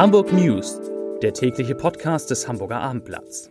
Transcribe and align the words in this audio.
Hamburg 0.00 0.32
News, 0.32 0.80
der 1.20 1.34
tägliche 1.34 1.74
Podcast 1.74 2.30
des 2.30 2.48
Hamburger 2.48 2.80
Abendblatts. 2.80 3.50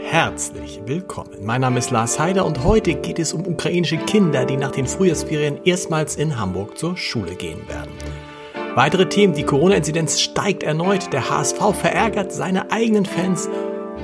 Herzlich 0.00 0.80
willkommen. 0.86 1.44
Mein 1.44 1.60
Name 1.60 1.78
ist 1.78 1.90
Lars 1.90 2.18
Heider 2.18 2.46
und 2.46 2.64
heute 2.64 2.94
geht 2.94 3.18
es 3.18 3.34
um 3.34 3.46
ukrainische 3.46 3.98
Kinder, 3.98 4.46
die 4.46 4.56
nach 4.56 4.70
den 4.70 4.86
Frühjahrsferien 4.86 5.60
erstmals 5.64 6.16
in 6.16 6.40
Hamburg 6.40 6.78
zur 6.78 6.96
Schule 6.96 7.34
gehen 7.34 7.68
werden. 7.68 7.92
Weitere 8.74 9.10
Themen, 9.10 9.34
die 9.34 9.44
Corona-Inzidenz 9.44 10.22
steigt 10.22 10.62
erneut, 10.62 11.12
der 11.12 11.28
HSV 11.28 11.74
verärgert 11.74 12.32
seine 12.32 12.70
eigenen 12.70 13.04
Fans 13.04 13.46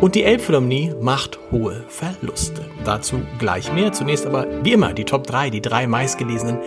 und 0.03 0.17
die 0.17 0.25
Elbphilharmonie 0.25 0.95
macht 1.01 1.39
hohe 1.53 1.85
Verluste. 1.87 2.65
Dazu 2.85 3.21
gleich 3.39 3.73
mehr. 3.73 3.93
Zunächst 3.93 4.27
aber 4.27 4.47
wie 4.65 4.73
immer 4.73 4.93
die 4.93 5.05
Top 5.05 5.29
3, 5.29 5.49
die 5.49 5.63
drei 5.63 5.87
meistgelesenen 5.87 6.59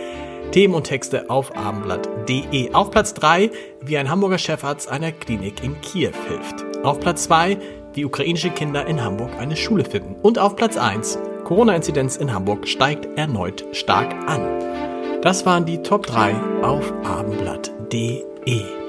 Themen 0.52 0.72
und 0.72 0.84
Texte 0.84 1.28
auf 1.28 1.54
abendblatt.de. 1.54 2.72
Auf 2.72 2.90
Platz 2.90 3.12
3, 3.12 3.50
wie 3.82 3.98
ein 3.98 4.08
Hamburger 4.08 4.38
Chefarzt 4.38 4.88
einer 4.88 5.12
Klinik 5.12 5.62
in 5.62 5.78
Kiew 5.82 6.12
hilft. 6.28 6.64
Auf 6.82 6.98
Platz 6.98 7.24
2, 7.24 7.58
wie 7.92 8.06
ukrainische 8.06 8.48
Kinder 8.48 8.86
in 8.86 9.04
Hamburg 9.04 9.30
eine 9.38 9.56
Schule 9.56 9.84
finden. 9.84 10.16
Und 10.22 10.38
auf 10.38 10.56
Platz 10.56 10.78
1, 10.78 11.18
Corona-Inzidenz 11.44 12.16
in 12.16 12.32
Hamburg 12.32 12.66
steigt 12.66 13.18
erneut 13.18 13.66
stark 13.72 14.14
an. 14.26 15.20
Das 15.20 15.44
waren 15.44 15.66
die 15.66 15.82
Top 15.82 16.06
3 16.06 16.34
auf 16.62 16.90
abendblatt.de. 17.04 18.85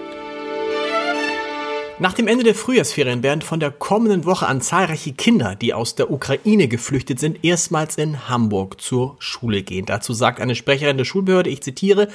Nach 2.00 2.14
dem 2.14 2.28
Ende 2.28 2.44
der 2.44 2.54
Frühjahrsferien 2.54 3.24
werden 3.24 3.42
von 3.42 3.60
der 3.60 3.72
kommenden 3.72 4.26
Woche 4.26 4.46
an 4.46 4.62
zahlreiche 4.62 5.14
Kinder, 5.14 5.56
die 5.56 5.74
aus 5.74 5.96
der 5.96 6.12
Ukraine 6.12 6.68
geflüchtet 6.68 7.20
sind, 7.20 7.44
erstmals 7.44 7.98
in 7.98 8.30
Hamburg 8.30 8.80
zur 8.80 9.16
Schule 9.18 9.64
gehen. 9.64 9.88
Dazu 9.88 10.14
sagt 10.14 10.40
eine 10.40 10.54
Sprecherin 10.54 10.98
der 10.98 11.06
Schulbehörde, 11.06 11.50
ich 11.50 11.64
zitiere, 11.64 12.08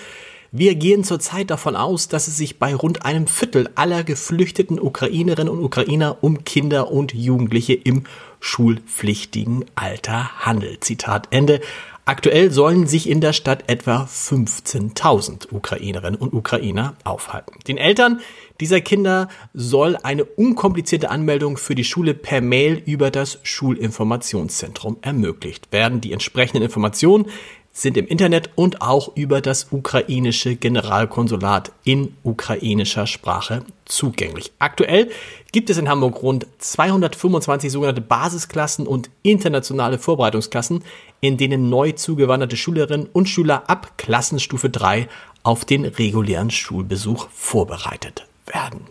wir 0.53 0.77
gehen 0.77 1.03
zurzeit 1.03 1.50
davon 1.50 1.75
aus, 1.75 2.06
dass 2.06 2.28
es 2.28 2.36
sich 2.36 2.60
bei 2.60 2.77
rund 2.77 3.05
einem 3.05 3.27
Viertel 3.27 3.70
aller 3.75 4.05
geflüchteten 4.05 4.78
Ukrainerinnen 4.78 5.53
und 5.53 5.64
Ukrainer 5.64 6.19
um 6.20 6.44
Kinder 6.44 6.92
und 6.92 7.12
Jugendliche 7.12 7.72
im 7.72 8.05
schulpflichtigen 8.38 9.64
Alter 9.75 10.30
handelt. 10.44 10.84
Zitat 10.84 11.27
Ende. 11.30 11.60
Aktuell 12.05 12.50
sollen 12.50 12.89
sich 12.89 13.08
in 13.08 13.20
der 13.20 13.33
Stadt 13.33 13.64
etwa 13.69 14.08
15.000 14.11 15.53
Ukrainerinnen 15.53 16.19
und 16.19 16.34
Ukrainer 16.34 16.97
aufhalten. 17.05 17.53
Den 17.69 17.78
Eltern 17.78 18.20
dieser 18.59 18.81
Kinder 18.81 19.28
soll 19.55 19.97
eine 20.03 20.25
unkomplizierte 20.25 21.11
Anmeldung 21.11 21.56
für 21.56 21.77
die 21.77 21.84
Schule 21.84 22.14
per 22.14 22.41
Mail 22.41 22.83
über 22.86 23.12
das 23.12 23.39
Schulinformationszentrum 23.44 24.97
ermöglicht 25.03 25.70
werden. 25.70 26.00
Die 26.00 26.12
entsprechenden 26.12 26.64
Informationen 26.64 27.27
sind 27.73 27.97
im 27.97 28.06
Internet 28.06 28.51
und 28.55 28.83
auch 28.83 29.17
über 29.17 29.41
das 29.41 29.69
ukrainische 29.70 30.56
Generalkonsulat 30.56 31.73
in 31.84 32.17
ukrainischer 32.23 33.06
Sprache 33.06 33.65
zugänglich. 33.87 34.53
Aktuell 34.59 35.11
gibt 35.53 35.70
es 35.70 35.78
in 35.78 35.89
Hamburg 35.89 36.23
rund 36.23 36.47
225 36.59 37.73
sogenannte 37.73 38.03
Basisklassen 38.03 38.87
und 38.87 39.09
internationale 39.23 39.98
Vorbereitungsklassen, 39.98 40.84
in 41.20 41.39
denen 41.39 41.70
neu 41.70 41.93
zugewanderte 41.93 42.56
Schülerinnen 42.56 43.09
und 43.12 43.28
Schüler 43.28 43.70
ab 43.70 43.97
Klassenstufe 43.97 44.69
3 44.69 45.09
auf 45.43 45.65
den 45.65 45.87
regulären 45.87 46.50
Schulbesuch 46.50 47.28
vorbereitet 47.31 48.27
werden. 48.47 48.87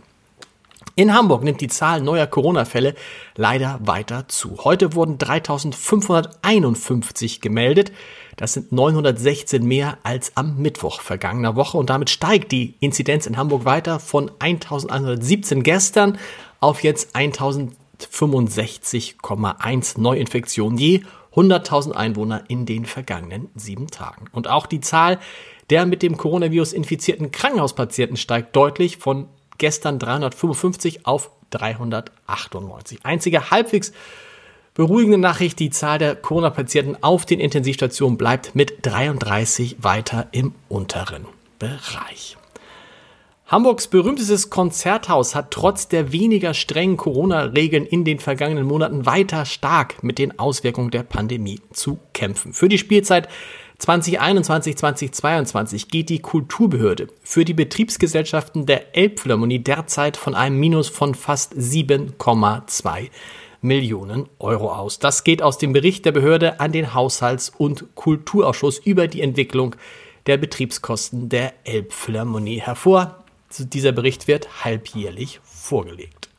In 0.96 1.14
Hamburg 1.14 1.44
nimmt 1.44 1.62
die 1.62 1.70
Zahl 1.70 2.02
neuer 2.02 2.28
Corona-Fälle 2.28 2.96
leider 3.36 3.80
weiter 3.82 4.28
zu. 4.28 4.58
Heute 4.64 4.94
wurden 4.94 5.18
3551 5.18 7.40
gemeldet. 7.40 7.94
Das 8.38 8.53
sind 8.53 8.72
916 8.72 9.66
mehr 9.66 9.97
als 10.03 10.31
am 10.36 10.58
Mittwoch 10.58 11.02
vergangener 11.02 11.56
Woche 11.56 11.78
und 11.78 11.90
damit 11.90 12.09
steigt 12.09 12.52
die 12.52 12.75
Inzidenz 12.80 13.25
in 13.25 13.38
Hamburg 13.38 13.66
weiter 13.66 14.00
von 14.00 14.31
1117 14.40 15.64
gestern 15.64 16.18
auf 16.59 16.84
jetzt 16.84 17.16
1065,1 17.16 20.00
Neuinfektionen 20.00 20.78
je 20.78 21.02
100.000 21.34 21.94
Einwohner 21.94 22.44
in 22.50 22.66
den 22.66 22.86
vergangenen 22.86 23.47
sieben 23.56 23.88
Tagen. 23.88 24.25
Und 24.31 24.50
auch 24.50 24.68
die 24.68 24.81
Zahl 24.81 25.20
der 25.70 25.86
mit 25.86 26.03
dem 26.03 26.18
Coronavirus 26.18 26.74
infizierten 26.74 27.31
Krankenhauspatienten 27.31 28.18
steigt 28.18 28.53
deutlich 28.56 28.97
von 28.97 29.30
gestern 29.58 30.00
355 30.00 31.06
auf 31.06 31.31
398. 31.52 33.06
Einzige 33.06 33.52
halbwegs 33.52 33.94
beruhigende 34.74 35.18
Nachricht, 35.18 35.59
die 35.59 35.70
Zahl 35.70 36.00
der 36.00 36.16
Corona-Patienten 36.16 36.98
auf 37.02 37.26
den 37.26 37.40
Intensivstationen 37.40 38.18
bleibt 38.18 38.56
mit 38.56 38.86
33 38.86 39.78
weiter 39.82 40.28
im 40.32 40.54
unteren 40.70 41.26
Bereich. 41.59 42.38
Hamburgs 43.52 43.88
berühmtestes 43.88 44.50
Konzerthaus 44.50 45.36
hat 45.36 45.52
trotz 45.52 45.90
der 45.90 46.14
weniger 46.14 46.54
strengen 46.54 46.96
Corona-Regeln 46.96 47.86
in 47.86 48.06
den 48.06 48.20
vergangenen 48.20 48.66
Monaten 48.66 49.06
weiter 49.06 49.44
stark 49.44 50.04
mit 50.04 50.20
den 50.20 50.40
Auswirkungen 50.40 50.90
der 50.90 51.03
Pandemie 51.03 51.59
zu 51.74 52.00
kämpfen. 52.14 52.53
Für 52.53 52.70
die 52.70 52.78
Spielzeit 52.78 53.28
2021, 53.80 54.78
2022 54.78 55.90
geht 55.90 56.08
die 56.08 56.20
Kulturbehörde 56.20 57.08
für 57.24 57.44
die 57.44 57.53
Betriebsgesellschaften 57.53 58.66
der 58.68 58.96
Elbphilharmonie 58.96 59.59
derzeit 59.59 60.16
von 60.16 60.34
einem 60.34 60.58
Minus 60.58 60.88
von 60.88 61.14
fast 61.14 61.53
7,2 61.53 63.09
Millionen 63.61 64.27
Euro 64.39 64.73
aus. 64.73 64.99
Das 64.99 65.23
geht 65.23 65.41
aus 65.41 65.57
dem 65.57 65.72
Bericht 65.72 66.05
der 66.05 66.11
Behörde 66.11 66.59
an 66.59 66.72
den 66.72 66.94
Haushalts- 66.94 67.51
und 67.55 67.95
Kulturausschuss 67.95 68.79
über 68.79 69.07
die 69.07 69.22
Entwicklung 69.22 69.75
der 70.25 70.38
Betriebskosten 70.38 71.29
der 71.29 71.53
Elbphilharmonie 71.63 72.59
hervor. 72.59 73.23
Dieser 73.57 73.91
Bericht 73.91 74.27
wird 74.27 74.63
halbjährlich 74.63 75.39
vorgelegt. 75.44 76.29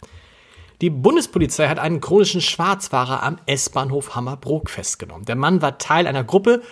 Die 0.80 0.90
Bundespolizei 0.90 1.68
hat 1.68 1.78
einen 1.78 2.00
chronischen 2.00 2.40
Schwarzfahrer 2.40 3.22
am 3.22 3.38
S-Bahnhof 3.46 4.16
Hammerbrook 4.16 4.68
festgenommen. 4.68 5.24
Der 5.26 5.36
Mann 5.36 5.62
war 5.62 5.78
Teil 5.78 6.08
einer 6.08 6.24
Gruppe 6.24 6.62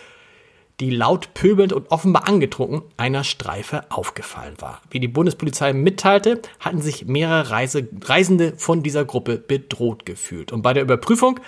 die 0.80 0.90
laut 0.90 1.34
pöbelnd 1.34 1.72
und 1.72 1.90
offenbar 1.90 2.26
angetrunken 2.26 2.82
einer 2.96 3.22
Streife 3.22 3.84
aufgefallen 3.90 4.54
war. 4.58 4.80
Wie 4.90 5.00
die 5.00 5.08
Bundespolizei 5.08 5.72
mitteilte, 5.72 6.40
hatten 6.58 6.80
sich 6.80 7.06
mehrere 7.06 7.50
Reise 7.50 7.86
Reisende 8.02 8.54
von 8.56 8.82
dieser 8.82 9.04
Gruppe 9.04 9.36
bedroht 9.36 10.06
gefühlt. 10.06 10.52
Und 10.52 10.62
bei 10.62 10.72
der 10.72 10.82
Überprüfung 10.82 11.38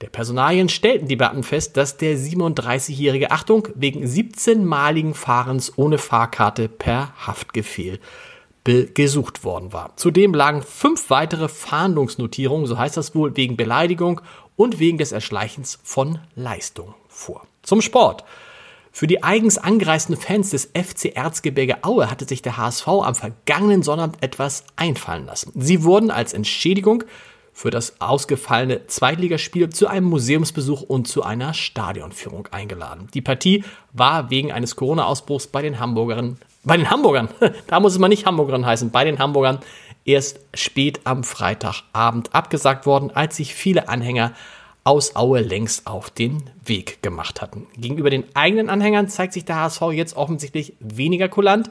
der 0.00 0.10
Personalien 0.10 0.68
stellten 0.68 1.08
die 1.08 1.16
Beamten 1.16 1.44
fest, 1.44 1.76
dass 1.76 1.96
der 1.96 2.18
37-jährige 2.18 3.30
Achtung 3.30 3.68
wegen 3.74 4.04
17-maligen 4.04 5.14
Fahrens 5.14 5.78
ohne 5.78 5.98
Fahrkarte 5.98 6.68
per 6.68 7.14
Haftbefehl 7.26 8.00
gesucht 8.64 9.44
worden 9.44 9.72
war. 9.72 9.94
Zudem 9.96 10.32
lagen 10.32 10.62
fünf 10.62 11.10
weitere 11.10 11.48
Fahndungsnotierungen, 11.48 12.66
so 12.66 12.78
heißt 12.78 12.96
das 12.96 13.14
wohl, 13.14 13.36
wegen 13.36 13.56
Beleidigung 13.56 14.22
und 14.56 14.78
wegen 14.78 14.98
des 14.98 15.12
Erschleichens 15.12 15.78
von 15.82 16.18
Leistung 16.34 16.94
vor. 17.08 17.46
Zum 17.62 17.82
Sport. 17.82 18.24
Für 18.96 19.08
die 19.08 19.24
eigens 19.24 19.58
angereisten 19.58 20.16
Fans 20.16 20.50
des 20.50 20.66
FC 20.66 21.16
Erzgebirge 21.16 21.82
Aue 21.82 22.08
hatte 22.08 22.26
sich 22.28 22.42
der 22.42 22.56
HSV 22.56 22.86
am 22.86 23.16
vergangenen 23.16 23.82
Sonnabend 23.82 24.22
etwas 24.22 24.62
einfallen 24.76 25.26
lassen. 25.26 25.50
Sie 25.56 25.82
wurden 25.82 26.12
als 26.12 26.32
Entschädigung 26.32 27.02
für 27.52 27.72
das 27.72 28.00
ausgefallene 28.00 28.86
Zweitligaspiel 28.86 29.68
zu 29.70 29.88
einem 29.88 30.06
Museumsbesuch 30.06 30.82
und 30.82 31.08
zu 31.08 31.24
einer 31.24 31.54
Stadionführung 31.54 32.46
eingeladen. 32.52 33.08
Die 33.14 33.20
Partie 33.20 33.64
war 33.92 34.30
wegen 34.30 34.52
eines 34.52 34.76
Corona-Ausbruchs 34.76 35.48
bei 35.48 35.60
den 35.60 35.80
Hamburgern, 35.80 36.38
bei 36.62 36.76
den 36.76 36.88
Hamburgern, 36.88 37.28
da 37.66 37.80
muss 37.80 37.94
es 37.94 37.98
mal 37.98 38.06
nicht 38.06 38.26
Hamburgern 38.26 38.64
heißen, 38.64 38.92
bei 38.92 39.02
den 39.02 39.18
Hamburgern 39.18 39.58
erst 40.04 40.38
spät 40.54 41.00
am 41.02 41.24
Freitagabend 41.24 42.32
abgesagt 42.32 42.86
worden, 42.86 43.10
als 43.10 43.38
sich 43.38 43.56
viele 43.56 43.88
Anhänger 43.88 44.34
aus 44.84 45.16
Aue 45.16 45.40
längst 45.40 45.86
auf 45.86 46.10
den 46.10 46.50
Weg 46.64 47.02
gemacht 47.02 47.40
hatten. 47.40 47.66
Gegenüber 47.76 48.10
den 48.10 48.24
eigenen 48.34 48.68
Anhängern 48.68 49.08
zeigt 49.08 49.32
sich 49.32 49.44
der 49.44 49.56
HSV 49.56 49.80
jetzt 49.92 50.16
offensichtlich 50.16 50.74
weniger 50.78 51.28
kulant. 51.28 51.70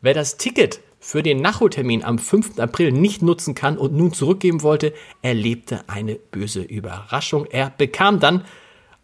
Wer 0.00 0.14
das 0.14 0.36
Ticket 0.36 0.80
für 1.00 1.24
den 1.24 1.40
Nachholtermin 1.40 2.04
am 2.04 2.18
5. 2.18 2.60
April 2.60 2.92
nicht 2.92 3.22
nutzen 3.22 3.56
kann 3.56 3.76
und 3.76 3.92
nun 3.92 4.12
zurückgeben 4.12 4.62
wollte, 4.62 4.94
erlebte 5.20 5.80
eine 5.88 6.14
böse 6.14 6.62
Überraschung. 6.62 7.46
Er 7.46 7.70
bekam 7.76 8.20
dann 8.20 8.44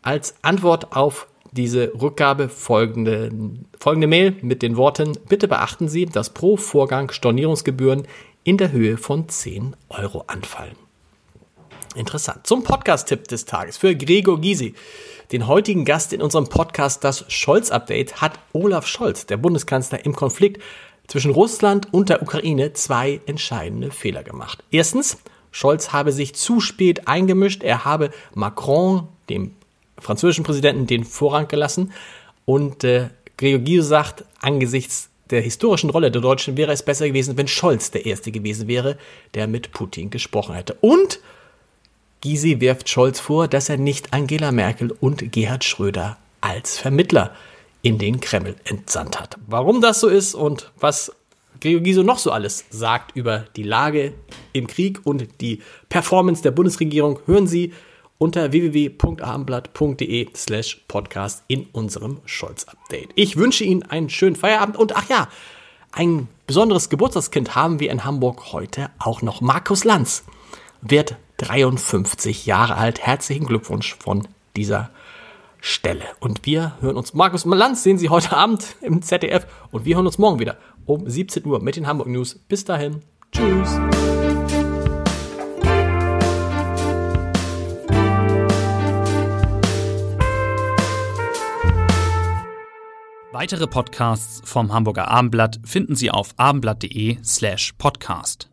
als 0.02 0.36
Antwort 0.42 0.96
auf 0.96 1.26
diese 1.50 1.92
Rückgabe 2.00 2.48
folgende, 2.48 3.32
folgende 3.78 4.06
Mail 4.06 4.36
mit 4.42 4.62
den 4.62 4.76
Worten, 4.76 5.18
bitte 5.28 5.48
beachten 5.48 5.88
Sie, 5.88 6.06
dass 6.06 6.30
pro 6.30 6.56
Vorgang 6.56 7.10
Stornierungsgebühren 7.10 8.06
in 8.44 8.58
der 8.58 8.70
Höhe 8.70 8.96
von 8.96 9.28
10 9.28 9.74
Euro 9.88 10.24
anfallen. 10.26 10.76
Interessant. 11.94 12.46
Zum 12.46 12.62
Podcast-Tipp 12.62 13.28
des 13.28 13.44
Tages 13.44 13.76
für 13.76 13.94
Gregor 13.96 14.40
Gysi. 14.40 14.74
Den 15.32 15.46
heutigen 15.46 15.84
Gast 15.84 16.12
in 16.12 16.22
unserem 16.22 16.46
Podcast 16.48 17.02
Das 17.02 17.24
Scholz-Update 17.28 18.20
hat 18.20 18.38
Olaf 18.52 18.86
Scholz, 18.86 19.26
der 19.26 19.36
Bundeskanzler, 19.36 20.04
im 20.04 20.14
Konflikt 20.14 20.62
zwischen 21.06 21.30
Russland 21.30 21.92
und 21.92 22.08
der 22.08 22.22
Ukraine 22.22 22.72
zwei 22.74 23.20
entscheidende 23.26 23.90
Fehler 23.90 24.22
gemacht. 24.22 24.62
Erstens, 24.70 25.18
Scholz 25.50 25.92
habe 25.92 26.12
sich 26.12 26.34
zu 26.34 26.60
spät 26.60 27.08
eingemischt. 27.08 27.62
Er 27.62 27.84
habe 27.84 28.10
Macron 28.34 29.08
dem 29.28 29.52
französischen 29.98 30.44
Präsidenten, 30.44 30.86
den 30.86 31.04
Vorrang 31.04 31.48
gelassen. 31.48 31.92
Und 32.44 32.84
äh, 32.84 33.08
Gregor 33.36 33.60
Gysi 33.60 33.82
sagt, 33.82 34.24
angesichts 34.40 35.10
der 35.30 35.40
historischen 35.40 35.90
Rolle 35.90 36.10
der 36.10 36.22
Deutschen 36.22 36.56
wäre 36.56 36.72
es 36.72 36.82
besser 36.82 37.06
gewesen, 37.06 37.36
wenn 37.36 37.48
Scholz 37.48 37.90
der 37.90 38.06
Erste 38.06 38.30
gewesen 38.30 38.68
wäre, 38.68 38.98
der 39.34 39.46
mit 39.46 39.72
Putin 39.72 40.10
gesprochen 40.10 40.54
hätte. 40.54 40.76
Und 40.80 41.20
Gysi 42.20 42.60
wirft 42.60 42.88
Scholz 42.88 43.20
vor, 43.20 43.48
dass 43.48 43.68
er 43.68 43.76
nicht 43.76 44.12
Angela 44.12 44.52
Merkel 44.52 44.90
und 44.90 45.32
Gerhard 45.32 45.64
Schröder 45.64 46.16
als 46.40 46.78
Vermittler 46.78 47.34
in 47.82 47.98
den 47.98 48.20
Kreml 48.20 48.56
entsandt 48.64 49.20
hat. 49.20 49.36
Warum 49.46 49.80
das 49.80 50.00
so 50.00 50.08
ist 50.08 50.34
und 50.34 50.70
was 50.80 51.12
Gregor 51.60 51.80
Gysi 51.80 52.02
noch 52.04 52.18
so 52.18 52.30
alles 52.30 52.64
sagt 52.70 53.16
über 53.16 53.46
die 53.56 53.62
Lage 53.62 54.14
im 54.52 54.66
Krieg 54.66 55.00
und 55.04 55.40
die 55.40 55.62
Performance 55.88 56.42
der 56.42 56.50
Bundesregierung, 56.50 57.20
hören 57.26 57.46
Sie 57.46 57.72
unter 58.18 58.52
www.abendblatt.de 58.52 60.28
slash 60.34 60.84
podcast 60.88 61.44
in 61.48 61.66
unserem 61.72 62.18
Scholz-Update. 62.26 63.10
Ich 63.14 63.36
wünsche 63.36 63.64
Ihnen 63.64 63.84
einen 63.84 64.10
schönen 64.10 64.36
Feierabend 64.36 64.76
und 64.76 64.96
ach 64.96 65.08
ja, 65.08 65.28
ein 65.92 66.28
besonderes 66.46 66.90
Geburtstagskind 66.90 67.54
haben 67.54 67.80
wir 67.80 67.90
in 67.90 68.04
Hamburg 68.04 68.52
heute 68.52 68.90
auch 68.98 69.22
noch. 69.22 69.40
Markus 69.40 69.84
Lanz 69.84 70.24
wird 70.80 71.16
53 71.38 72.46
Jahre 72.46 72.76
alt. 72.76 73.00
Herzlichen 73.00 73.46
Glückwunsch 73.46 73.96
von 73.98 74.26
dieser 74.56 74.90
Stelle. 75.60 76.04
Und 76.20 76.46
wir 76.46 76.76
hören 76.80 76.96
uns, 76.96 77.14
Markus 77.14 77.44
Lanz 77.44 77.82
sehen 77.82 77.98
Sie 77.98 78.08
heute 78.08 78.36
Abend 78.36 78.76
im 78.80 79.02
ZDF 79.02 79.46
und 79.70 79.84
wir 79.84 79.96
hören 79.96 80.06
uns 80.06 80.18
morgen 80.18 80.38
wieder 80.38 80.56
um 80.86 81.08
17 81.08 81.44
Uhr 81.44 81.60
mit 81.60 81.76
den 81.76 81.86
Hamburg 81.86 82.08
News. 82.08 82.34
Bis 82.48 82.64
dahin. 82.64 83.02
Tschüss. 83.32 83.78
Weitere 93.30 93.68
Podcasts 93.68 94.40
vom 94.44 94.72
Hamburger 94.72 95.06
Abendblatt 95.08 95.60
finden 95.64 95.94
Sie 95.94 96.10
auf 96.10 96.34
abendblatt.de 96.38 97.18
slash 97.22 97.72
podcast. 97.78 98.50